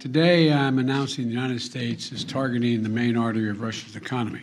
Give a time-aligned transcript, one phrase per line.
[0.00, 4.40] Today, I'm announcing the United States is targeting the main artery of Russia's economy.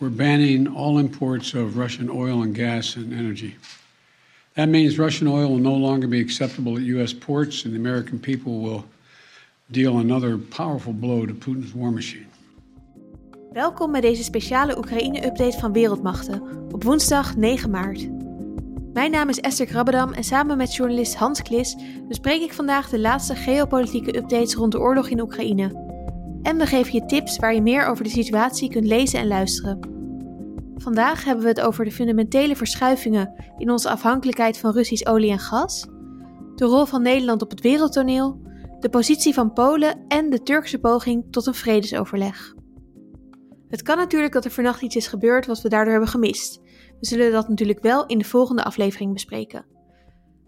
[0.00, 3.54] We're banning all imports of Russian oil and gas and energy.
[4.54, 7.12] That means Russian oil will no longer be acceptable at U.S.
[7.12, 8.84] ports, and the American people will
[9.70, 12.26] deal another powerful blow to Putin's war machine.
[13.52, 18.21] Welkom bij deze speciale Oekraïne-update van Wereldmachten op woensdag 9 maart.
[18.92, 21.76] Mijn naam is Esther Krabbedam en samen met journalist Hans Klis
[22.08, 25.90] bespreek ik vandaag de laatste geopolitieke updates rond de oorlog in Oekraïne.
[26.42, 29.78] En we geven je tips waar je meer over de situatie kunt lezen en luisteren.
[30.76, 35.38] Vandaag hebben we het over de fundamentele verschuivingen in onze afhankelijkheid van Russisch olie en
[35.38, 35.86] gas,
[36.54, 38.40] de rol van Nederland op het wereldtoneel,
[38.80, 42.54] de positie van Polen en de Turkse poging tot een vredesoverleg.
[43.68, 46.61] Het kan natuurlijk dat er vannacht iets is gebeurd wat we daardoor hebben gemist.
[47.02, 49.64] We zullen dat natuurlijk wel in de volgende aflevering bespreken.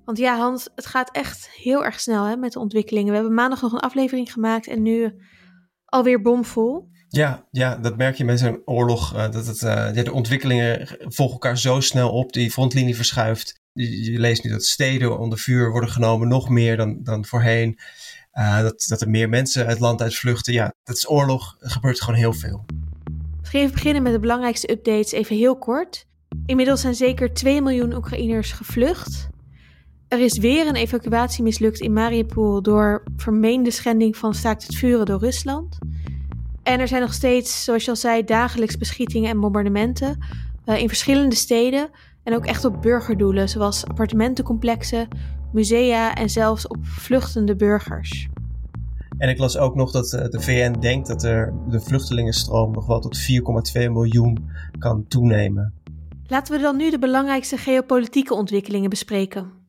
[0.05, 3.09] Want ja, Hans, het gaat echt heel erg snel hè, met de ontwikkelingen.
[3.09, 5.13] We hebben maandag nog een aflevering gemaakt en nu
[5.85, 6.89] alweer bomvol.
[7.09, 9.15] Ja, ja, dat merk je met zo'n oorlog.
[9.15, 12.33] Uh, dat het, uh, de ontwikkelingen volgen elkaar zo snel op.
[12.33, 13.61] Die frontlinie verschuift.
[13.73, 17.79] Je, je, leest nu dat steden onder vuur worden genomen, nog meer dan, dan voorheen.
[18.33, 20.53] Uh, dat, dat er meer mensen het land uitvluchten.
[20.53, 21.57] Ja, dat is oorlog.
[21.59, 22.65] Er gebeurt gewoon heel veel.
[23.43, 26.07] Gaan even beginnen met de belangrijkste updates, even heel kort.
[26.47, 29.29] Inmiddels zijn zeker 2 miljoen Oekraïners gevlucht.
[30.09, 35.07] Er is weer een evacuatie mislukt in Mariupol door vermeende schending van staakt het vuren
[35.07, 35.79] door Rusland.
[36.63, 40.19] En er zijn nog steeds, zoals je al zei, dagelijks beschietingen en bombardementen
[40.67, 41.91] uh, in verschillende steden
[42.23, 45.09] en ook echt op burgerdoelen, zoals appartementencomplexen,
[45.53, 48.29] musea en zelfs op vluchtende burgers.
[49.19, 52.87] En ik las ook nog dat uh, de VN denkt dat er de vluchtelingenstroom nog
[52.87, 53.19] wel tot
[53.77, 55.73] 4,2 miljoen kan toenemen.
[56.29, 59.69] Laten we dan nu de belangrijkste geopolitieke ontwikkelingen bespreken.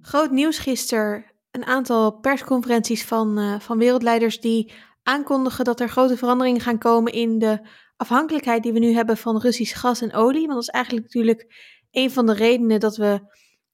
[0.00, 1.24] Groot nieuws gisteren.
[1.50, 7.12] Een aantal persconferenties van, uh, van wereldleiders die aankondigen dat er grote veranderingen gaan komen
[7.12, 10.46] in de afhankelijkheid die we nu hebben van Russisch gas en olie.
[10.46, 11.54] Want dat is eigenlijk natuurlijk
[11.90, 13.20] een van de redenen dat we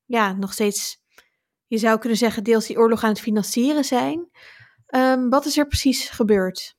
[0.05, 0.99] ja, nog steeds,
[1.67, 4.31] je zou kunnen zeggen, deels die oorlog aan het financieren zijn.
[4.95, 6.77] Um, wat is er precies gebeurd?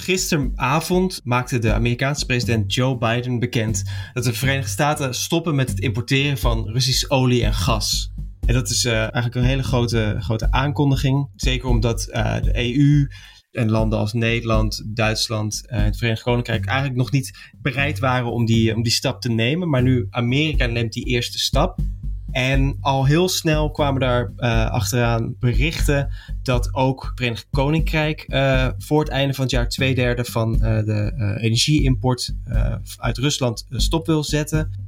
[0.00, 5.80] Gisteravond maakte de Amerikaanse president Joe Biden bekend dat de Verenigde Staten stoppen met het
[5.80, 8.12] importeren van Russisch olie en gas.
[8.46, 11.28] En dat is uh, eigenlijk een hele grote, grote aankondiging.
[11.36, 13.08] Zeker omdat uh, de EU
[13.50, 18.32] en landen als Nederland, Duitsland en uh, het Verenigd Koninkrijk eigenlijk nog niet bereid waren
[18.32, 19.68] om die, om die stap te nemen.
[19.68, 21.78] Maar nu Amerika neemt die eerste stap.
[22.30, 26.10] En al heel snel kwamen daar uh, achteraan berichten
[26.42, 30.54] dat ook het Verenigd Koninkrijk uh, voor het einde van het jaar twee derde van
[30.54, 32.34] uh, de energieimport
[32.96, 34.86] uit Rusland stop wil zetten.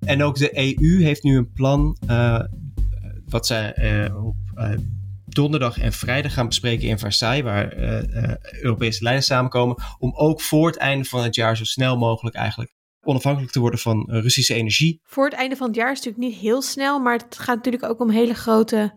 [0.00, 1.96] En ook de EU heeft nu een plan,
[3.28, 4.36] wat zij op
[5.24, 7.76] donderdag en vrijdag gaan bespreken in Versailles, waar
[8.62, 12.72] Europese leiders samenkomen, om ook voor het einde van het jaar zo snel mogelijk eigenlijk
[13.02, 15.00] onafhankelijk te worden van uh, Russische energie.
[15.04, 17.56] Voor het einde van het jaar is het natuurlijk niet heel snel, maar het gaat
[17.56, 18.92] natuurlijk ook om hele grote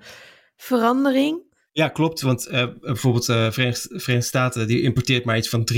[0.55, 1.43] verandering.
[1.71, 2.21] Ja, klopt.
[2.21, 5.75] Want uh, bijvoorbeeld de uh, Verenigde, Verenigde, Staten die importeert maar iets van 3%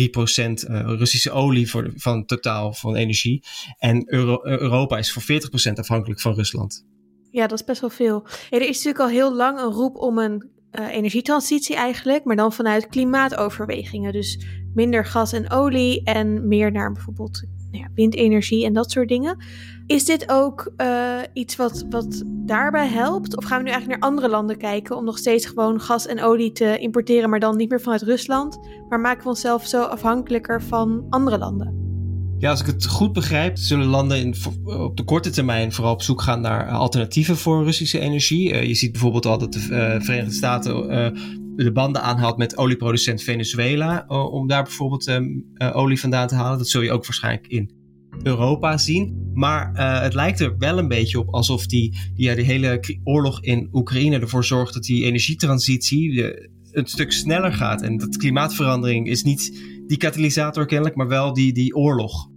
[0.97, 3.43] Russische olie voor, van totaal van energie.
[3.77, 5.23] En Euro Europa is voor
[5.71, 6.85] 40% afhankelijk van Rusland.
[7.31, 8.27] Ja, dat is best wel veel.
[8.49, 12.87] Er is natuurlijk al heel lang een roep om een energietransitie eigenlijk, maar dan vanuit
[12.87, 14.11] klimaatoverwegingen.
[14.11, 17.43] Dus minder gas en olie en meer naar bijvoorbeeld
[17.95, 19.37] windenergie en dat soort dingen.
[19.85, 23.37] Is dit ook uh, iets wat, wat daarbij helpt?
[23.37, 26.21] Of gaan we nu eigenlijk naar andere landen kijken om nog steeds gewoon gas en
[26.21, 28.59] olie te importeren, maar dan niet meer vanuit Rusland?
[28.89, 31.85] Maar maken we onszelf zo afhankelijker van andere landen?
[32.37, 36.01] Ja, als ik het goed begrijp, zullen landen in, op de korte termijn vooral op
[36.01, 38.51] zoek gaan naar alternatieven voor Russische energie.
[38.51, 39.59] Uh, je ziet bijvoorbeeld al dat de
[39.99, 40.75] Verenigde Staten
[41.63, 44.05] de banden aanhaalt met olieproducent Venezuela.
[44.07, 46.57] om daar bijvoorbeeld um, olie vandaan te halen.
[46.57, 47.71] Dat zul je ook waarschijnlijk in
[48.23, 49.31] Europa zien.
[49.33, 53.43] Maar het lijkt er wel een beetje op alsof die, die, ja, die hele oorlog
[53.43, 56.23] in Oekraïne ervoor zorgt dat die energietransitie
[56.71, 57.81] een stuk sneller gaat.
[57.81, 62.29] En dat klimaatverandering is niet die katalysator kennelijk, maar wel die, die oorlog.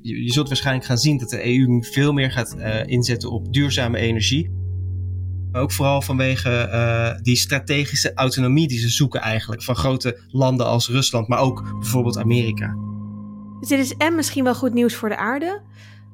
[0.00, 4.63] Je, zult waarschijnlijk gaan zien dat de EU veel meer gaat inzetten op duurzame energie.
[5.54, 10.66] Maar ook vooral vanwege uh, die strategische autonomie die ze zoeken eigenlijk van grote landen
[10.66, 12.76] als Rusland, maar ook bijvoorbeeld Amerika.
[13.60, 15.62] Dus dit is en misschien wel goed nieuws voor de aarde,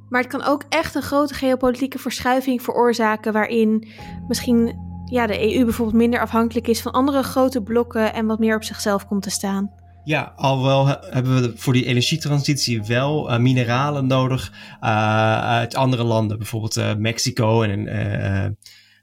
[0.09, 3.89] maar het kan ook echt een grote geopolitieke verschuiving veroorzaken waarin
[4.29, 8.57] misschien ja, de EU bijvoorbeeld minder afhankelijk is van andere grote blokken en wat meer
[8.57, 9.71] op zichzelf komt te staan.
[10.05, 16.05] Ja, al wel hebben we voor die energietransitie wel uh, mineralen nodig uh, uit andere
[16.05, 17.89] landen, bijvoorbeeld uh, Mexico en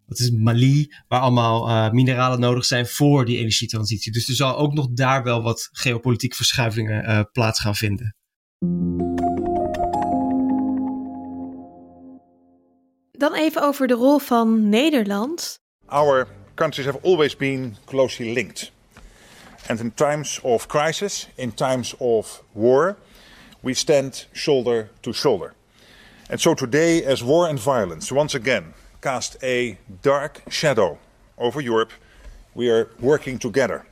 [0.07, 4.12] dat is Mali, waar allemaal uh, mineralen nodig zijn voor die energietransitie.
[4.12, 8.15] Dus er zal ook nog daar wel wat geopolitieke verschuivingen uh, plaats gaan vinden.
[13.12, 15.59] Dan even over de rol van Nederland.
[15.86, 18.71] Our countries have always been closely linked.
[19.68, 22.98] And in times of crisis, in times of war,
[23.59, 25.54] we stand shoulder to shoulder.
[26.30, 28.74] And so today, as war and violence once again
[29.07, 30.98] cast a dark shadow
[31.38, 31.94] over Europe,
[32.54, 33.86] we are working together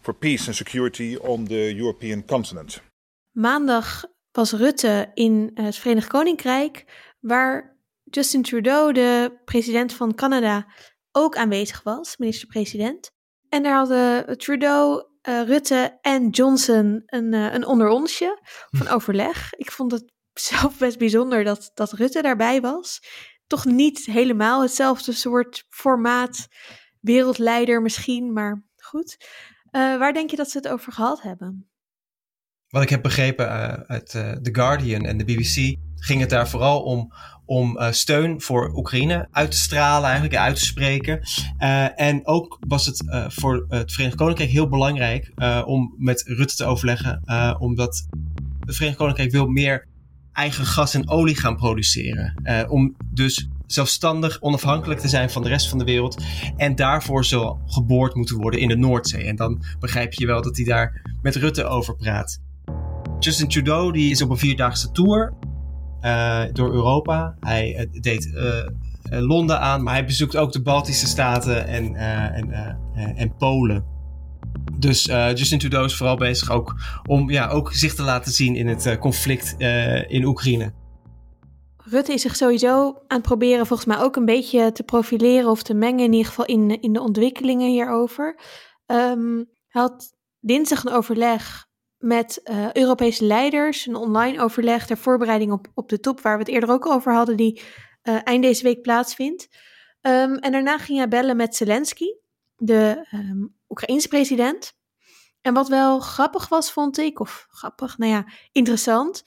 [0.00, 2.82] for peace and security on the European continent.
[3.30, 6.84] Maandag was Rutte in het Verenigd Koninkrijk,
[7.20, 10.66] waar Justin Trudeau, de president van Canada,
[11.12, 13.10] ook aanwezig was, minister-president.
[13.48, 18.38] En daar hadden Trudeau, uh, Rutte en Johnson een, uh, een onderonsje
[18.70, 19.54] van overleg.
[19.54, 20.12] Ik vond het
[20.50, 23.00] zelf best bijzonder dat, dat Rutte daarbij was.
[23.46, 26.48] Toch niet helemaal hetzelfde soort formaat,
[27.00, 29.16] wereldleider misschien, maar goed.
[29.72, 31.68] Uh, waar denk je dat ze het over gehad hebben?
[32.68, 33.48] Wat ik heb begrepen
[33.88, 37.12] uit The Guardian en de BBC, ging het daar vooral om
[37.46, 41.20] om steun voor Oekraïne uit te stralen, eigenlijk uit te spreken.
[41.94, 45.32] En ook was het voor het Verenigd Koninkrijk heel belangrijk
[45.64, 47.22] om met Rutte te overleggen,
[47.58, 48.06] omdat
[48.60, 49.86] het Verenigd Koninkrijk wil meer
[50.34, 52.34] eigen gas en olie gaan produceren.
[52.68, 56.22] om dus zelfstandig, onafhankelijk te zijn van de rest van de wereld.
[56.56, 59.24] En daarvoor zal geboord moeten worden in de Noordzee.
[59.24, 62.40] En dan begrijp je wel dat hij daar met Rutte over praat.
[63.18, 65.32] Justin Trudeau die is op een vierdaagse tour
[66.00, 67.36] uh, door Europa.
[67.40, 68.30] Hij uh, deed
[69.10, 72.78] Londen aan, maar hij bezoekt ook de Baltische Staten en, en,
[73.16, 73.93] en Polen.
[74.78, 76.74] Dus Justin Trudeau is vooral bezig ook
[77.06, 79.54] om ja, ook zich te laten zien in het conflict
[80.08, 80.72] in Oekraïne.
[81.76, 85.62] Rutte is zich sowieso aan het proberen volgens mij ook een beetje te profileren of
[85.62, 88.40] te mengen in ieder geval in, in de ontwikkelingen hierover.
[88.86, 91.66] Um, hij had dinsdag een overleg
[91.98, 92.40] met
[92.72, 96.70] Europese leiders, een online overleg ter voorbereiding op, op de top, waar we het eerder
[96.70, 97.62] ook over hadden, die
[98.02, 99.48] eind deze week plaatsvindt.
[100.00, 102.06] Um, en daarna ging hij bellen met Zelensky,
[102.56, 104.72] de um, Oekraïense president.
[105.40, 109.22] En wat wel grappig was, vond ik, of grappig, nou ja, interessant,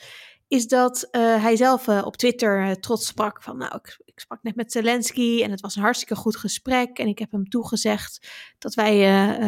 [0.47, 4.55] is dat uh, hij zelf op Twitter trots sprak van, nou, ik, ik, sprak net
[4.55, 6.97] met Zelensky en het was een hartstikke goed gesprek.
[6.97, 8.27] En ik heb hem toegezegd
[8.57, 8.95] dat wij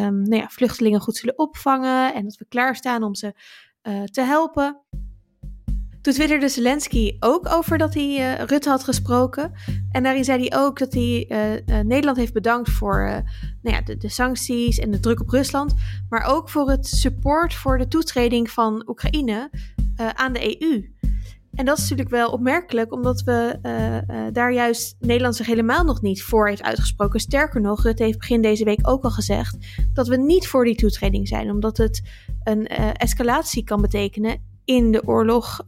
[0.04, 3.34] um, nou ja, vluchtelingen goed zullen opvangen en dat we klaarstaan om ze
[4.04, 4.80] te helpen.
[6.02, 9.52] Toen twitterde Zelensky ook over dat hij uh, Rutte had gesproken.
[9.92, 11.26] En daarin zei hij ook dat hij
[11.66, 13.22] Nederland heeft bedankt voor
[13.62, 15.74] nou ja, de, de, sancties en de druk op Rusland.
[16.08, 19.50] Maar ook voor het support voor de toetreding van Oekraïne
[20.14, 20.94] aan de EU.
[21.54, 23.58] En dat is natuurlijk wel opmerkelijk, omdat we
[24.32, 27.20] daar juist Nederland zich helemaal nog niet voor heeft uitgesproken.
[27.20, 29.56] Sterker nog, Rutte heeft begin deze week ook al gezegd
[29.92, 32.02] dat we niet voor die toetreding zijn, omdat het
[32.44, 35.60] een escalatie kan betekenen in de oorlog,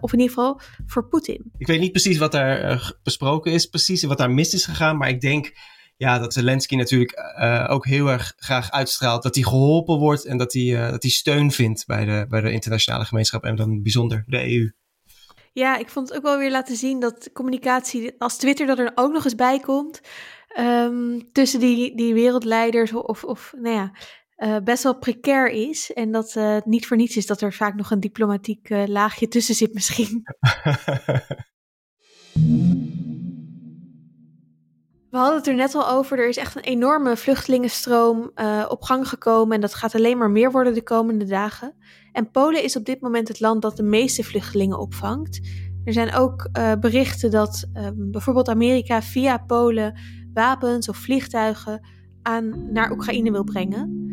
[0.00, 1.52] of in ieder geval voor Poetin.
[1.58, 5.08] Ik weet niet precies wat daar besproken is, precies wat daar mis is gegaan, maar
[5.08, 5.52] ik denk
[5.96, 7.14] ja, dat Zelensky natuurlijk
[7.68, 11.50] ook heel erg graag uitstraalt dat hij geholpen wordt en dat hij, dat hij steun
[11.50, 14.72] vindt bij de, bij de internationale gemeenschap en dan bijzonder de EU.
[15.52, 18.92] Ja, ik vond het ook wel weer laten zien dat communicatie als Twitter dat er
[18.94, 20.00] ook nog eens bij komt.
[20.58, 23.92] Um, tussen die, die wereldleiders of, of nou ja,
[24.36, 25.92] uh, best wel precair is.
[25.92, 29.28] En dat het niet voor niets is dat er vaak nog een diplomatiek uh, laagje
[29.28, 30.22] tussen zit misschien.
[35.16, 36.18] We hadden het er net al over.
[36.18, 39.54] Er is echt een enorme vluchtelingenstroom uh, op gang gekomen.
[39.54, 41.74] En dat gaat alleen maar meer worden de komende dagen.
[42.12, 45.40] En Polen is op dit moment het land dat de meeste vluchtelingen opvangt.
[45.84, 50.00] Er zijn ook uh, berichten dat uh, bijvoorbeeld Amerika via Polen
[50.32, 51.88] wapens of vliegtuigen
[52.26, 54.04] aan, naar Oekraïne wil brengen.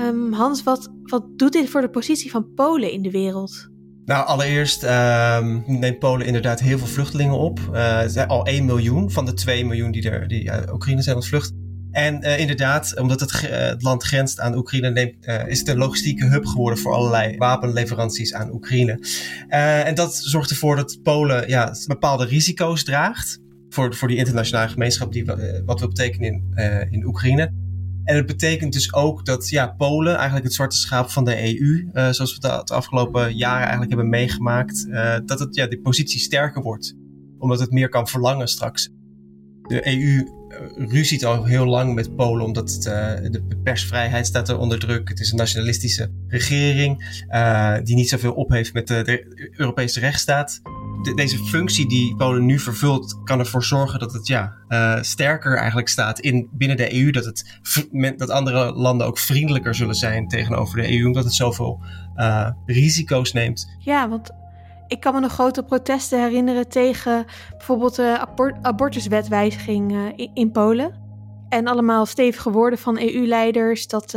[0.00, 3.68] Um, Hans, wat, wat doet dit voor de positie van Polen in de wereld?
[4.04, 7.58] Nou, allereerst uh, neemt Polen inderdaad heel veel vluchtelingen op.
[7.72, 11.16] Uh, zijn al 1 miljoen van de 2 miljoen die, er, die uit Oekraïne zijn
[11.16, 11.52] ontvlucht.
[11.90, 16.26] En uh, inderdaad, omdat het, het, land grenst aan Oekraïne, neemt, is het een logistieke
[16.26, 19.00] hub geworden voor allerlei wapenleveranties aan Oekraïne.
[19.48, 23.40] en dat zorgt ervoor dat Polen ja, bepaalde risico's draagt
[23.76, 25.24] voor, voor die internationale gemeenschap, die,
[25.64, 27.52] wat wil betekenen in, in Oekraïne.
[28.04, 31.90] En het betekent dus ook dat ja, Polen, eigenlijk het zwarte schaap van de EU,
[31.92, 34.86] uh, zoals we dat de afgelopen jaren eigenlijk hebben meegemaakt,
[35.24, 36.94] dat het, ja, die positie sterker wordt.
[37.38, 38.90] Omdat het meer kan verlangen straks.
[39.62, 40.28] De EU
[40.88, 42.82] ruziet al heel lang met Polen, omdat het,
[43.32, 45.08] de persvrijheid staat er onder druk.
[45.08, 47.20] Het is een nationalistische regering
[47.82, 50.60] die niet zoveel op heeft met de, de Europese rechtsstaat.
[51.14, 55.88] Deze functie die Polen nu vervult, kan ervoor zorgen dat het ja, uh, sterker eigenlijk
[55.88, 57.10] staat in, binnen de EU.
[57.10, 57.58] Dat, het,
[58.16, 61.80] dat andere landen ook vriendelijker zullen zijn tegenover de EU, omdat het zoveel
[62.16, 63.76] uh, risico's neemt.
[63.78, 64.30] Ja, want
[64.86, 68.26] ik kan me nog grote protesten herinneren tegen bijvoorbeeld de
[68.62, 71.04] abortuswetwijziging uh, in, Polen.
[71.48, 74.16] En allemaal stevige woorden van EU-leiders dat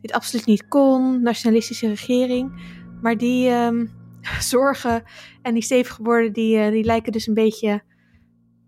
[0.00, 2.60] dit absoluut niet kon, nationalistische regering.
[3.02, 4.01] Maar die um,
[4.54, 5.02] zorgen
[5.42, 7.82] en die stevige woorden, die, uh, die lijken dus een beetje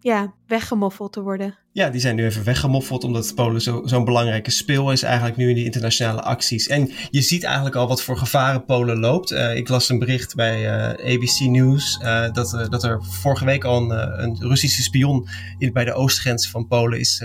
[0.00, 1.58] ja, weggemoffeld te worden.
[1.72, 5.48] Ja, die zijn nu even weggemoffeld omdat Polen zo'n zo belangrijke speel is eigenlijk nu
[5.48, 6.66] in die internationale acties.
[6.68, 9.32] En je ziet eigenlijk al wat voor gevaren Polen loopt.
[9.32, 11.98] Uh, ik las een bericht bij uh, ABC News
[12.32, 16.66] dat, dat er vorige week al een, een Russische spion in, bij de oostgrens van
[16.66, 17.22] Polen is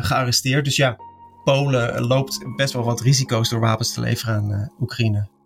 [0.00, 0.64] gearresteerd.
[0.64, 0.96] Dus ja,
[1.44, 5.39] Polen loopt best wel wat risico's door wapens te leveren aan Oekraïne.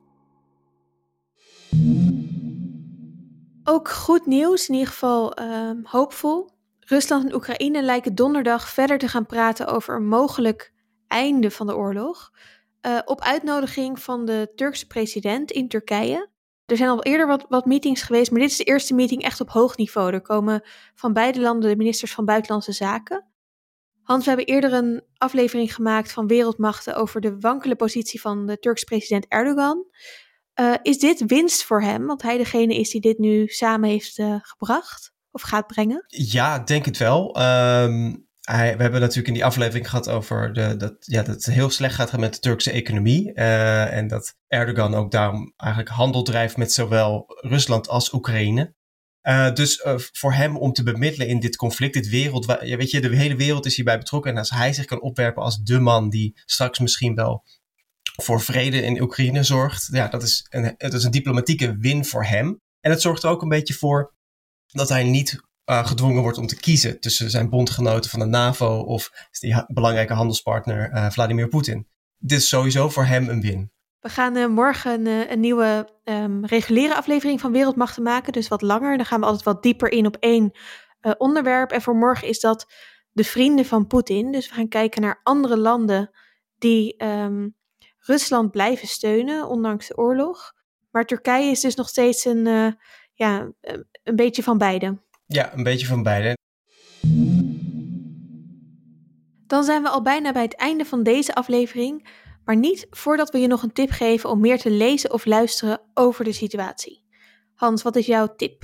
[3.65, 6.51] Ook goed nieuws, in ieder geval uh, hoopvol.
[6.81, 10.73] Rusland en Oekraïne lijken donderdag verder te gaan praten over een mogelijk
[11.07, 12.33] einde van de oorlog.
[12.87, 16.29] Uh, op uitnodiging van de Turkse president in Turkije.
[16.67, 19.41] Er zijn al eerder wat, wat, meetings geweest, maar dit is de eerste meeting echt
[19.41, 20.13] op hoog niveau.
[20.13, 20.63] Er komen
[20.95, 23.27] van beide landen de ministers van Buitenlandse Zaken.
[24.03, 28.59] Hans, we hebben eerder een aflevering gemaakt van Wereldmachten over de wankele positie van de
[28.59, 29.85] Turkse president Erdogan.
[30.61, 32.07] Uh, is dit winst voor hem?
[32.07, 36.05] Want hij degene is die dit nu samen heeft uh, gebracht of gaat brengen?
[36.07, 37.43] Ja, denk het wel.
[37.43, 41.47] Um, hij, we hebben natuurlijk in die aflevering gehad over de, dat, ja, dat het
[41.47, 43.33] heel slecht gaat met de Turkse economie.
[43.35, 48.75] Uh, en dat Erdogan ook daarom eigenlijk handel drijft met zowel Rusland als Oekraïne.
[49.55, 53.17] dus voor hem om te bemiddelen in dit conflict, dit wereld, ja, weet je, de
[53.17, 54.31] hele wereld is hierbij betrokken.
[54.31, 57.45] En als hij zich kan opwerpen als de man die straks misschien wel
[58.23, 59.89] voor vrede in Oekraïne zorgt.
[59.91, 62.61] Ja, dat is een, dat is een diplomatieke win voor hem.
[62.81, 64.15] En het zorgt er ook een beetje voor
[64.67, 65.41] dat hij niet
[65.71, 70.13] uh, gedwongen wordt om te kiezen tussen zijn bondgenoten van de NAVO of die belangrijke
[70.13, 71.89] handelspartner uh, Vladimir Poetin.
[72.17, 73.73] Dit is sowieso voor hem een win.
[74.01, 78.97] We gaan uh, morgen een, nieuwe um, reguliere aflevering van Wereldmachten maken, dus wat langer.
[78.97, 80.53] Dan gaan we altijd wat dieper in op één
[81.19, 81.71] onderwerp.
[81.71, 82.67] En voor morgen is dat
[83.11, 84.33] de vrienden van Poetin.
[84.33, 86.11] Dus we gaan kijken naar andere landen
[86.59, 87.57] die um,
[88.07, 90.53] Rusland blijven steunen, ondanks de oorlog.
[90.91, 92.73] Maar Turkije is dus nog steeds een, uh,
[93.15, 93.53] ja,
[94.03, 95.03] een beetje van beide.
[95.27, 96.37] Ja, een beetje van beide.
[99.47, 102.09] Dan zijn we al bijna bij het einde van deze aflevering.
[102.45, 105.81] Maar niet voordat we je nog een tip geven om meer te lezen of luisteren
[105.95, 107.05] over de situatie.
[107.55, 108.63] Hans, wat is jouw tip?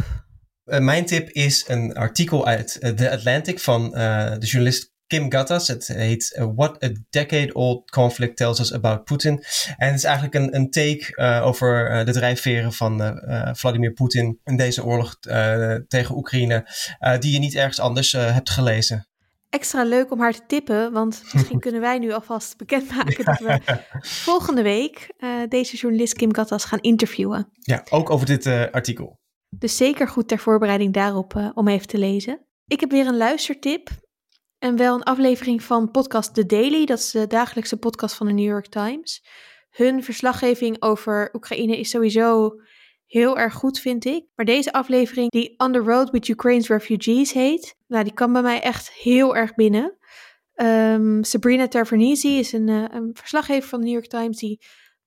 [0.65, 3.91] Uh, mijn tip is een artikel uit uh, The Atlantic van uh,
[4.39, 5.69] de journalist Kim Gattas.
[5.69, 9.45] Het heet uh, What a Decade-Old Conflict Tells Us About Putin.
[9.77, 13.19] En het is eigenlijk een, een take uh, over uh, de drijfveren van
[13.53, 15.19] Vladimir Poetin in deze oorlog
[15.89, 16.67] tegen Oekraïne,
[17.19, 19.09] die je niet ergens anders hebt gelezen.
[19.49, 23.61] Extra leuk om haar te tippen, want misschien kunnen wij nu alvast bekendmaken dat we
[24.01, 25.15] volgende week
[25.49, 27.49] deze journalist Kim Gattas gaan interviewen.
[27.53, 29.19] Ja, ook over dit artikel.
[29.49, 32.47] Dus zeker goed ter voorbereiding daarop om even te lezen.
[32.67, 33.91] Ik heb weer een luistertip.
[34.61, 38.33] En wel een aflevering van podcast The Daily, dat is de dagelijkse podcast van de
[38.33, 39.25] New York Times.
[39.71, 42.61] Hun verslaggeving over Oekraïne is sowieso
[43.07, 44.25] heel erg goed, vind ik.
[44.35, 48.43] Maar deze aflevering, die On the Road with Ukraine's Refugees heet, nou, die kan bij
[48.43, 49.97] mij echt heel erg binnen.
[50.55, 54.61] Um, Sabrina Tavernisi is een, uh, een verslaggever van de New York Times die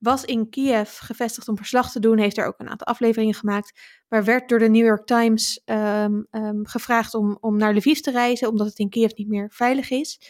[0.04, 3.80] was in Kiev gevestigd om verslag te doen, heeft er ook een aantal afleveringen gemaakt,
[4.08, 8.10] maar werd door de New York Times um, um, gevraagd om, om naar Lviv te
[8.10, 10.20] reizen, omdat het in Kiev niet meer veilig is.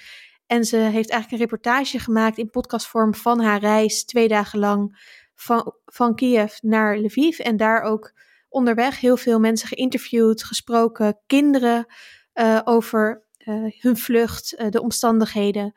[0.46, 5.12] En ze heeft eigenlijk een reportage gemaakt in podcastvorm van haar reis, twee dagen lang,
[5.34, 7.38] van, van Kiev naar Lviv.
[7.38, 8.12] En daar ook
[8.48, 11.86] onderweg heel veel mensen geïnterviewd, gesproken, kinderen
[12.34, 15.72] uh, over uh, hun vlucht, uh, de omstandigheden.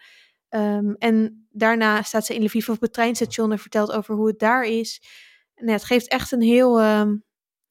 [0.50, 4.40] Um, en daarna staat ze in Lviv op het treinstation en vertelt over hoe het
[4.40, 5.02] daar is.
[5.56, 7.24] En ja, het geeft echt een heel um,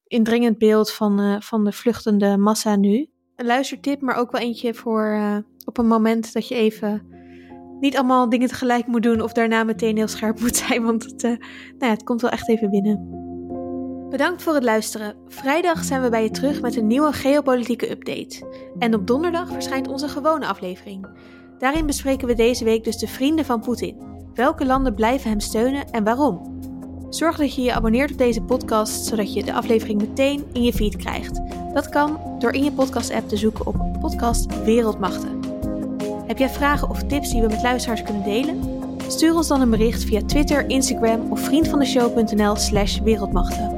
[0.03, 3.09] indringend beeld van, uh, van de vluchtende massa nu.
[3.35, 7.07] Een luistertip, maar ook wel eentje voor uh, op een moment dat je even
[7.79, 11.23] niet allemaal dingen tegelijk moet doen of daarna meteen heel scherp moet zijn, want het,
[11.23, 11.39] uh, nou
[11.79, 13.25] ja, het komt wel echt even binnen.
[14.09, 15.15] Bedankt voor het luisteren.
[15.27, 18.45] Vrijdag zijn we bij je terug met een nieuwe geopolitieke update.
[18.79, 21.07] En op donderdag verschijnt onze gewone aflevering.
[21.57, 23.97] Daarin bespreken we deze week dus de vrienden van Poetin.
[24.33, 26.59] Welke landen blijven hem steunen en waarom?
[27.09, 30.73] Zorg dat je je abonneert op deze podcast, zodat je de aflevering meteen in je
[30.73, 31.41] feed krijgt.
[31.73, 35.39] Dat kan door in je podcast-app te zoeken op podcast Wereldmachten.
[36.27, 38.59] Heb jij vragen of tips die we met luisteraars kunnen delen?
[39.07, 43.76] Stuur ons dan een bericht via Twitter, Instagram of vriendvandeshow.nl slash wereldmachten.